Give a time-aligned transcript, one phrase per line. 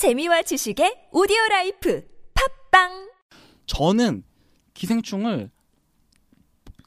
[0.00, 2.02] 재미와 지식의 오디오 라이프
[2.70, 3.10] 팟빵
[3.66, 4.22] 저는
[4.72, 5.50] 기생충을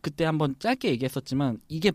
[0.01, 1.91] 그때 한번 짧게 얘기했었지만 이게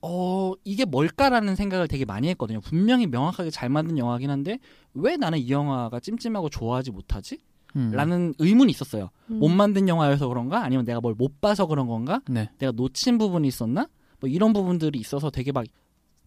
[0.00, 2.62] 어 이게 뭘까라는 생각을 되게 많이 했거든요.
[2.62, 4.60] 분명히 명확하게 잘 만든 영화긴 한데
[4.94, 7.36] 왜 나는 이 영화가 찜찜하고 좋아하지 못하지?
[7.76, 7.90] 음.
[7.92, 9.10] 라는 의문이 있었어요.
[9.30, 9.40] 음.
[9.40, 10.64] 못 만든 영화여서 그런가?
[10.64, 12.22] 아니면 내가 뭘 못 봐서 그런 건가?
[12.30, 12.48] 네.
[12.56, 13.88] 내가 놓친 부분이 있었나?
[14.20, 15.66] 뭐 이런 부분들이 있어서 되게 막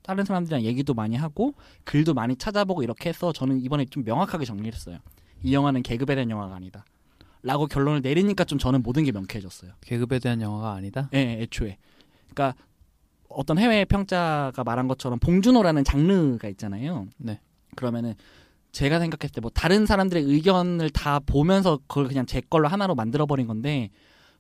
[0.06, 4.72] 다른 사람들이랑 얘기도 많이 하고 글도 많이 찾아보고 이렇게 해서 저는 이번에 좀 명확하게 정리를
[4.74, 5.00] 했어요.
[5.42, 6.86] 이 영화는 계급에 대한 영화가 아니다.
[7.42, 9.72] 라고 결론을 내리니까 좀 저는 모든 게 명쾌해졌어요.
[9.82, 11.10] 계급에 대한 영화가 아니다.
[11.14, 11.78] 예, 애초에.
[12.34, 12.56] 그러니까
[13.30, 17.08] 어떤 해외 평자가 말한 것처럼 봉준호라는 장르가 있잖아요.
[17.18, 17.40] 네.
[17.76, 18.14] 그러면은
[18.72, 23.26] 제가 생각했을 때 뭐 다른 사람들의 의견을 다 보면서 그걸 그냥 제 걸로 하나로 만들어
[23.26, 23.90] 버린 건데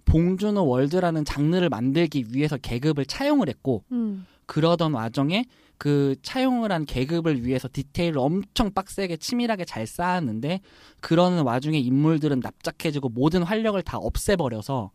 [0.05, 4.27] 봉준호 월드라는 장르를 만들기 위해서 계급을 차용을 했고 음.
[4.45, 5.45] 그러던 와중에
[5.77, 10.61] 그 차용을 한 계급을 위해서 디테일을 엄청 빡세게 치밀하게 잘 쌓았는데
[11.01, 14.91] 그러는 와중에 인물들은 납작해지고 모든 활력을 다 없애버려서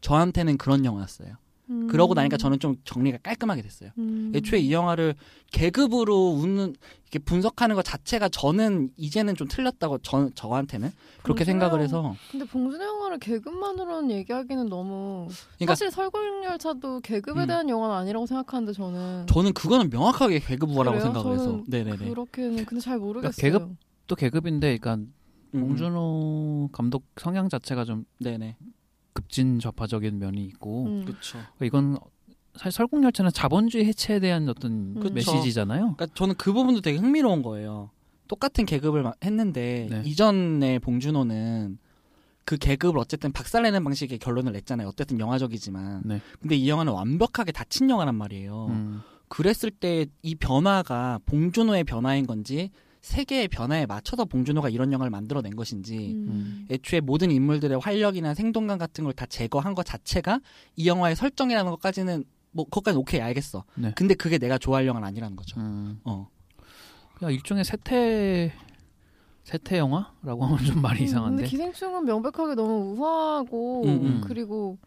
[0.00, 1.36] 저한테는 그런 영화였어요.
[1.68, 1.88] 음.
[1.88, 3.90] 그러고 나니까 저는 좀 정리가 깔끔하게 됐어요.
[3.98, 4.32] 음.
[4.34, 5.14] 애초에 이 영화를
[5.52, 10.90] 계급으로 웃는 이렇게 분석하는 것 자체가 저는 이제는 좀 틀렸다고 저 저한테는
[11.22, 17.42] 그렇게 봉준호 생각을 영- 해서 근데 봉준호 영화를 계급만으로는 얘기하기는 너무 그러니까 사실 설국열차도 계급에
[17.42, 17.46] 음.
[17.46, 21.12] 대한 영화는 아니라고 생각하는데 저는 저는 그거는 명확하게 계급 우화라고 그래요?
[21.12, 23.32] 생각을 해서 네네네 그렇게는 근데 잘 모르겠어요.
[23.36, 25.12] 계급- 또 계급인데, 그러니까 음,
[25.54, 25.60] 음.
[25.68, 28.56] 봉준호 감독 성향 자체가 좀 네네
[29.16, 31.04] 급진 좌파적인 면이 있고 음.
[31.06, 31.38] 그렇죠.
[31.62, 31.98] 이건
[32.54, 35.00] 사실 설국열차는 자본주의 해체에 대한 어떤 음.
[35.00, 35.12] 그쵸.
[35.14, 35.94] 메시지잖아요.
[35.96, 37.90] 그러니까 저는 그 부분도 되게 흥미로운 거예요.
[38.28, 40.02] 똑같은 계급을 마- 했는데 네.
[40.04, 41.78] 이전에 봉준호는
[42.44, 44.88] 그 계급을 어쨌든 박살내는 방식의 결론을 냈잖아요.
[44.88, 46.02] 어쨌든 영화적이지만.
[46.04, 46.20] 네.
[46.40, 48.66] 근데 이 영화는 완벽하게 닫힌 영화란 말이에요.
[48.70, 49.00] 음.
[49.28, 52.70] 그랬을 때 이 변화가 봉준호의 변화인 건지
[53.06, 56.66] 세계의 변화에 맞춰서 봉준호가 이런 영화를 만들어낸 것인지 음.
[56.70, 60.40] 애초에 모든 인물들의 활력이나 생동감 같은 걸 다 제거한 것 자체가
[60.74, 63.62] 이 영화의 설정이라는 것까지는 뭐 그것까지 오케이 알겠어.
[63.76, 63.92] 네.
[63.94, 65.60] 근데 그게 내가 좋아할 영화는 아니라는 거죠.
[65.60, 66.00] 음.
[66.04, 66.28] 어.
[67.16, 68.52] 그냥 일종의 세태
[69.44, 71.36] 세태 영화라고 하면 좀 말이 음, 이상한데.
[71.44, 74.20] 근데 기생충은 명백하게 너무 우아하고 음, 음.
[74.26, 74.78] 그리고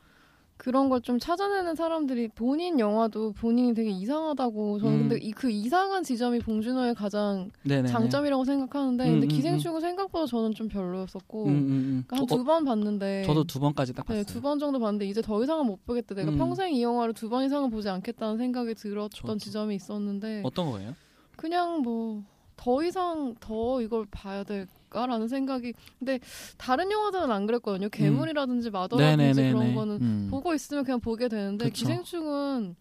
[0.60, 5.00] 그런 걸 좀 찾아내는 사람들이 본인 영화도 본인이 되게 이상하다고 저는 음.
[5.08, 7.88] 근데 이 그 이상한 지점이 봉준호의 가장 네네.
[7.88, 12.04] 장점이라고 생각하는데 음, 근데 음, 기생충은 생각보다 저는 좀 별로였었고 음, 음, 음.
[12.10, 14.24] 한 저- 두번 봤는데 저도 두 번까지 딱 봤어요.
[14.26, 16.14] 네, 두 번 정도 봤는데 이제 더 이상은 못 보겠다.
[16.14, 16.38] 내가 음.
[16.38, 19.38] 평생 이 영화를 두 번 이상은 보지 않겠다는 생각이 들었던 저도.
[19.38, 20.94] 지점이 있었는데 어떤 거예요?
[21.38, 22.22] 그냥 뭐
[22.62, 26.20] 더 이상 더 이걸 봐야 될 까라는 생각이 근데
[26.58, 27.90] 다른 영화들은 안 그랬거든요.
[27.90, 29.36] 괴물이라든지 마더라든지 음.
[29.36, 29.52] 네네네네.
[29.52, 30.28] 그런 거는 음.
[30.30, 31.76] 보고 있으면 그냥 보게 되는데 그쵸.
[31.76, 32.76] 기생충은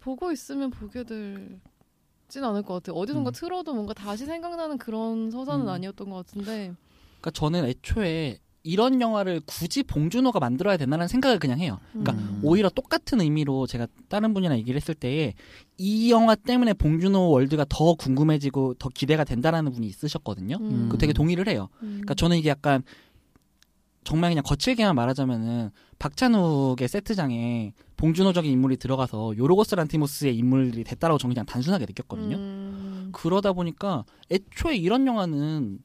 [0.00, 1.60] 보고 있으면 보게 될
[2.28, 2.94] 진 않을 것 같아요.
[2.96, 3.32] 어디선가 음.
[3.32, 5.68] 틀어도 뭔가 다시 생각나는 그런 서사는 음.
[5.68, 6.74] 아니었던 것 같은데
[7.20, 11.78] 그러니까 저는 애초에 이런 영화를 굳이 봉준호가 만들어야 된다는 생각을 그냥 해요.
[11.92, 12.40] 그러니까 음.
[12.42, 15.32] 오히려 똑같은 의미로 제가 다른 분이랑 얘기를 했을 때에
[15.78, 20.58] 이 영화 때문에 봉준호 월드가 더 궁금해지고 더 기대가 된다라는 분이 있으셨거든요.
[20.60, 20.88] 음.
[20.90, 21.70] 그 되게 동의를 해요.
[21.82, 21.88] 음.
[22.02, 22.82] 그러니까 저는 이게 약간
[24.04, 31.46] 정말 그냥 거칠게만 말하자면은 박찬욱의 세트장에 봉준호적인 인물이 들어가서 요르고스 란티모스의 인물이 됐다라고 저는 그냥
[31.46, 32.36] 단순하게 느꼈거든요.
[32.36, 33.08] 음.
[33.12, 35.78] 그러다 보니까 애초에 이런 영화는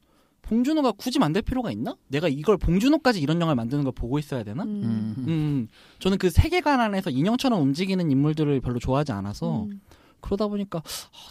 [0.44, 1.96] 봉준호가 굳이 만들 필요가 있나?
[2.08, 4.62] 내가 이걸 봉준호까지 이런 영화를 만드는 걸 보고 있어야 되나?
[4.64, 5.24] 음, 음.
[5.26, 5.68] 음.
[6.00, 9.80] 저는 그 세계관 안에서 인형처럼 움직이는 인물들을 별로 좋아하지 않아서 음.
[10.20, 11.28] 그러다 보니까 아,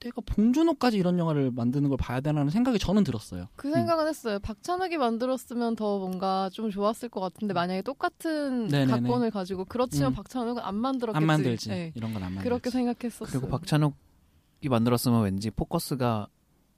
[0.00, 3.48] 내가 봉준호까지 이런 영화를 만드는 걸 봐야 되나라는 생각이 저는 들었어요.
[3.56, 4.38] 그 생각은 했어요.
[4.40, 8.90] 박찬욱이 만들었으면 더 뭔가 좀 좋았을 것 같은데 만약에 똑같은 네네네.
[8.92, 10.14] 각본을 가지고 그렇지만 음.
[10.14, 11.16] 박찬욱은 안 만들었겠지.
[11.22, 11.68] 안 만들지.
[11.70, 11.92] 네.
[11.94, 12.44] 이런 건 안 만들지.
[12.48, 13.28] 그렇게 생각했었어요.
[13.30, 16.28] 그리고 박찬욱이 만들었으면 왠지 포커스가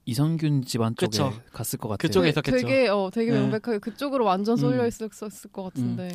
[0.07, 1.33] 이성균 집안 쪽에 그쵸.
[1.53, 2.09] 갔을 것 같아요.
[2.09, 2.57] 그쪽에 있었겠죠.
[2.57, 3.41] 되게 어 되게 네.
[3.41, 4.89] 명백하게 그쪽으로 완전 쏠려 음.
[4.89, 6.09] 있었을 것 같은데.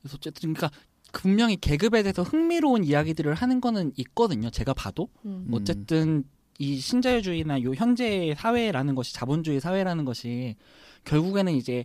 [0.00, 0.70] 그래서 어쨌든 그러니까
[1.12, 4.50] 분명히 계급에 대해서 흥미로운 이야기들을 하는 거는 있거든요.
[4.50, 5.46] 제가 봐도 음.
[5.46, 5.54] 음.
[5.54, 6.24] 어쨌든
[6.58, 10.56] 이 신자유주의나 요 현재 사회라는 것이 자본주의 사회라는 것이
[11.04, 11.84] 결국에는 이제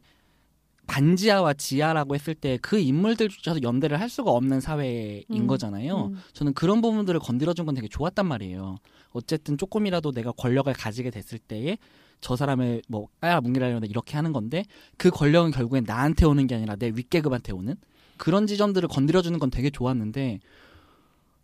[0.87, 5.47] 반지하와 지하라고 했을 때 그 인물들조차도 연대를 할 수가 없는 사회인 음.
[5.47, 6.07] 거잖아요.
[6.07, 6.17] 음.
[6.33, 8.77] 저는 그런 부분들을 건드려준 건 되게 좋았단 말이에요.
[9.11, 11.77] 어쨌든 조금이라도 내가 권력을 가지게 됐을 때에
[12.19, 14.65] 저 사람을 뭐 까야 뭉개라려다 이렇게 하는 건데
[14.97, 17.75] 그 권력은 결국엔 나한테 오는 게 아니라 내 윗계급한테 오는
[18.17, 20.39] 그런 지점들을 건드려주는 건 되게 좋았는데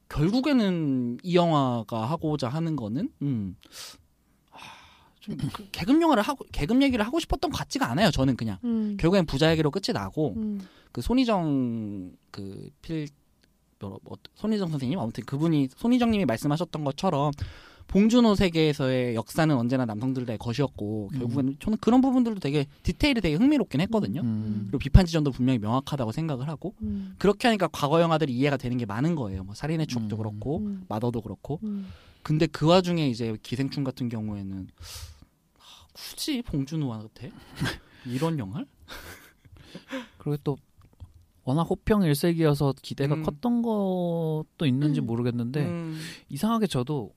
[0.09, 3.55] 결국에는 이 영화가 하고자 하는 거는 음.
[5.31, 8.11] 아, 좀그 계급 영화를 하고 계급 얘기를 하고 싶었던 것 같지가 않아요.
[8.11, 8.97] 저는 그냥 음.
[8.99, 10.61] 결국엔 부자 얘기로 끝이 나고 음.
[10.91, 13.07] 그 손희정 그필
[13.79, 17.31] 뭐, 뭐, 손희정 선생님 아무튼 그분이 손희정님이 말씀하셨던 것처럼
[17.87, 24.21] 봉준호 세계에서의 역사는 언제나 남성들의 것이었고 결국에는 저는 그런 부분들도 되게 디테일이 되게 흥미롭긴 했거든요.
[24.21, 24.63] 음.
[24.67, 27.15] 그리고 비판 지점도 분명히 명확하다고 생각을 하고 음.
[27.17, 29.43] 그렇게 하니까 과거 영화들이 이해가 되는 게 많은 거예요.
[29.43, 30.17] 뭐 살인의 추억도 음.
[30.17, 30.83] 그렇고 음.
[30.87, 31.59] 마더도 그렇고.
[31.63, 31.87] 음.
[32.23, 34.67] 근데 그 와중에 이제 기생충 같은 경우에는
[36.23, 37.31] 하, 굳이 봉준호한테
[38.05, 38.65] 이런 영화를?
[40.17, 40.57] 그리고 또
[41.43, 43.23] 워낙 호평 일색이어서 기대가 음.
[43.23, 45.07] 컸던 것도 있는지 음.
[45.07, 45.99] 모르겠는데 음.
[46.29, 47.13] 이상하게 저도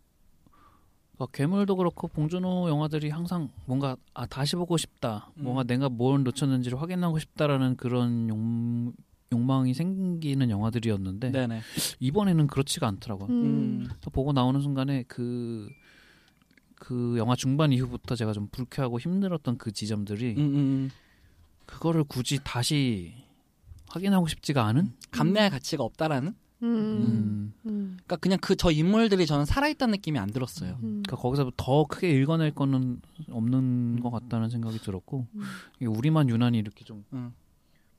[1.18, 5.44] 어, 괴물도 그렇고 봉준호 영화들이 항상 뭔가 아 다시 보고 싶다 음.
[5.44, 8.92] 뭔가 내가 뭘 놓쳤는지를 확인하고 싶다라는 그런 욕,
[9.32, 11.60] 욕망이 생기는 영화들이었는데 네네.
[12.00, 13.28] 이번에는 그렇지가 않더라고요.
[13.28, 13.44] 음.
[13.44, 13.88] 음.
[14.00, 15.68] 또 보고 나오는 순간에 그,
[16.86, 20.90] 그 영화 중반 이후부터 제가 좀 불쾌하고 힘들었던 그 지점들이 음, 음.
[21.66, 23.12] 그거를 굳이 다시
[23.88, 24.92] 확인하고 싶지가 않은?
[25.10, 26.36] 감내할 가치가 없다라는?
[26.62, 26.68] 음.
[26.68, 27.54] 음.
[27.66, 27.96] 음.
[28.04, 30.74] 그러니까 그냥 그 저 인물들이 저는 살아있다는 느낌이 안 들었어요.
[30.84, 31.02] 음.
[31.04, 33.00] 그러니까 거기서 더 크게 읽어낼 거는
[33.30, 35.42] 없는 것 같다는 생각이 들었고 음.
[35.80, 37.34] 이게 우리만 유난히 이렇게 좀 음.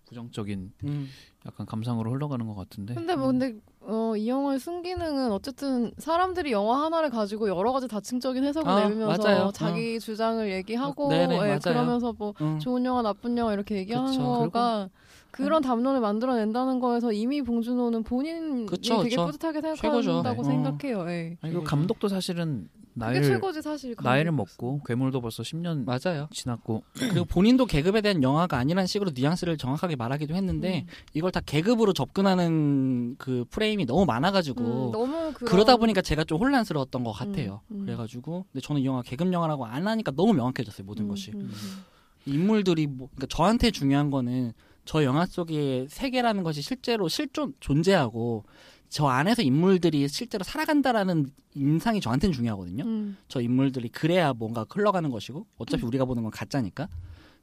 [0.08, 1.10] 부정적인 음.
[1.46, 6.84] 약간 감상으로 흘러가는 것 같은데 근데 뭐 근데 어, 이 영화의 순기능은 어쨌든 사람들이 영화
[6.84, 9.52] 하나를 가지고 여러 가지 다층적인 해석을 아, 내면서 맞아요.
[9.54, 11.60] 자기 주장을 얘기하고 어, 네네, 예.
[11.64, 12.60] 그러면서 뭐 음.
[12.60, 14.24] 좋은 영화 나쁜 영화 이렇게 얘기하는 그쵸.
[14.38, 14.90] 거가
[15.32, 19.26] 그런 담론을 만들어낸다는 거에서 이미 봉준호는 본인이 그쵸, 되게 그쵸.
[19.28, 19.58] 뿌듯하게.
[19.76, 20.50] 생각한다고 네.
[20.50, 21.10] 생각해요.
[21.10, 21.38] 예.
[21.42, 23.96] 아니, 그 감독도 사실은 나이를 최고지 사실.
[24.02, 24.32] 나이를.
[24.32, 26.28] 먹고 괴물도 벌써 10년 맞아요.
[26.32, 30.92] 지났고 그리고 본인도 계급에 대한 영화가 아니라는 식으로 뉘앙스를 정확하게 말하기도 했는데 음.
[31.14, 36.40] 이걸 다 계급으로 접근하는 그 프레임이 너무 많아가지고 음, 너무 그런- 그러다 보니까 제가 좀
[36.40, 37.62] 혼란스러웠던 것 같아요.
[37.72, 37.86] 음, 음.
[37.86, 41.42] 그래가지고 근데 저는 이 영화 계급 영화라고 안 하니까 너무 명확해졌어요 모든 음, 것이 음,
[41.52, 41.84] 음.
[42.26, 44.54] 인물들이 뭐 그러니까 저한테 중요한 거는
[44.86, 48.46] 저 영화 속의 세계라는 것이 실제로 실존 존재하고
[48.90, 52.84] 저 안에서 인물들이 실제로 살아간다라는 인상이 저한테는 중요하거든요.
[52.86, 53.18] 음.
[53.28, 56.88] 저 인물들이 그래야 뭔가 흘러가는 것이고 어차피 우리가 보는 건 가짜니까.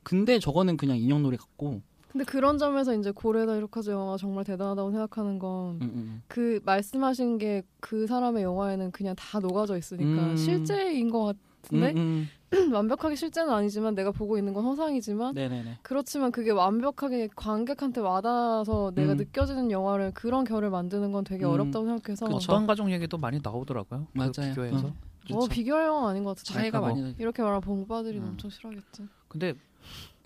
[0.03, 1.83] 근데 저거는 그냥 인형놀이 같고.
[2.11, 6.61] 근데 그런 점에서 이제 고레다 이로카즈 영화가 정말 대단하다고 생각하는 건 음, 그 음.
[6.65, 10.37] 말씀하신 게 그 사람의 영화에는 그냥 다 녹아져 있으니까 음.
[10.37, 11.37] 실제인 것 같
[11.73, 12.71] 은데 음, 음.
[12.75, 15.79] 완벽하게 실제는 아니지만 내가 보고 있는 건 허상이지만 네네네.
[15.83, 19.17] 그렇지만 그게 완벽하게 관객한테 와닿아서 내가 음.
[19.17, 21.51] 느껴지는 영화를 그런 결을 만드는 건 되게 음.
[21.51, 22.37] 어렵다고 생각해서 그쵸.
[22.53, 24.07] 어떤 가족 얘기도 많이 나오더라고요.
[24.13, 24.31] 그 맞아요.
[24.51, 24.87] 비교해서.
[24.87, 24.93] 응.
[25.31, 25.49] 어 그렇죠.
[25.49, 27.15] 비교할 영화 아닌 것 같아 차이가 뭐- 많이 나.
[27.19, 28.25] 이렇게 말하면 봉빠들이 음.
[28.29, 29.55] 엄청 싫어하겠지 근데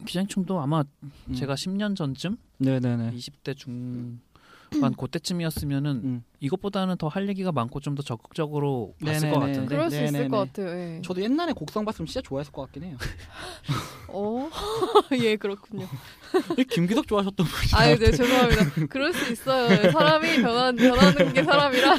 [0.05, 1.35] 기생충도 아마 음.
[1.35, 3.13] 제가 10년 전쯤 네네네.
[3.13, 4.21] 20대 중
[4.81, 6.25] 반 그때쯤이었으면은 음.
[6.41, 9.35] 이것보다는 더 할 얘기가 많고 좀 더 적극적으로 봤을 네네네.
[9.35, 10.29] 것 같은데 그럴 수 있을 네네네.
[10.29, 11.03] 것 같아요 예.
[11.03, 12.97] 저도 옛날에 곡성 봤으면 진짜 좋아했을 것 같긴 해요.
[14.09, 14.51] 어?
[15.21, 15.87] 예 그렇군요
[16.71, 17.71] 김기덕 좋아하셨던 분이.
[17.75, 21.99] 아유 네 죄송합니다 그럴 수 있어요 사람이 변한, 변하는 게 사람이라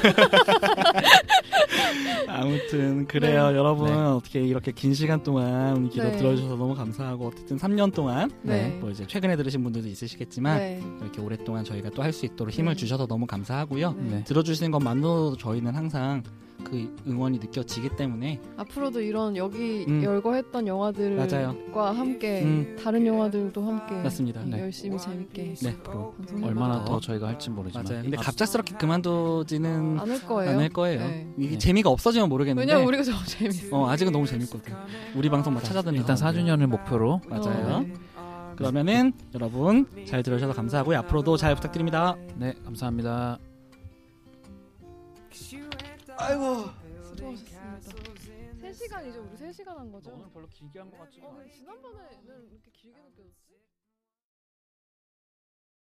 [2.28, 3.56] 아무튼 그래요 네.
[3.56, 3.94] 여러분 네.
[3.94, 6.16] 어떻게 이렇게 긴 시간 동안 기도 네.
[6.16, 8.68] 들어주셔서 너무 감사하고 어쨌든 3년 동안 네.
[8.80, 10.82] 뭐 이제 최근에 들으신 분들도 있으시겠지만 네.
[11.00, 12.76] 이렇게 오랫동안 저희가 또 할 수 있도록 힘을 네.
[12.80, 14.10] 주셔서 너무 감사하고요 네.
[14.16, 14.24] 네.
[14.24, 16.22] 들어주시는 것만으로도 저희는 항상
[16.64, 20.02] 그 응원이 느껴지기 때문에 앞으로도 이런 여기 음.
[20.02, 21.56] 열거했던 영화들과 맞아요.
[21.96, 22.76] 함께 음.
[22.82, 24.42] 다른 영화들도 함께 맞습니다.
[24.44, 24.60] 네.
[24.60, 30.22] 열심히 재밌게 네 앞으로 얼마나 더 저희가 할지 모르지만 맞아요 근데 앞- 갑작스럽게 그만두지는 않을
[30.26, 30.50] 거예요.
[30.52, 31.32] 않을 거예요 네.
[31.38, 31.58] 이게 네.
[31.58, 33.76] 재미가 없어지면 모르겠는데 왜냐면 우리가 너무 재밌어.
[33.76, 34.74] 어 아직은 너무 재밌거든
[35.16, 36.42] 우리 방송 막 찾아듣는 일단 사람들.
[36.44, 37.94] 4주년을 목표로 맞아요 어, 네.
[38.56, 43.38] 그러면은 여러분 잘 들어주셔서 감사하고요 앞으로도 잘 부탁드립니다 네 감사합니다.
[47.14, 47.80] 수고하셨습니다.
[48.60, 49.16] 3시간이죠?
[49.26, 50.10] 우리 3시간 한 거죠?
[50.32, 53.49] 별로 길게 한 것 같지 어, 근데 지난번에는 이렇게 길게 느껴졌지?